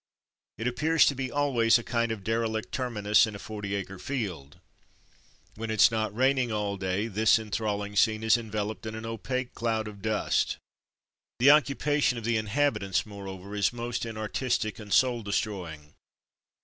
[0.57, 4.59] It appears to be always a kind of derelict terminus in a forty acre field.
[5.53, 9.87] When it's not raining all day this enthralling scene is enveloped in an opaque cloud
[9.87, 10.57] of dust.
[11.37, 15.93] The occupation of the inhabitants, more over, is most inartistic and soul destroying.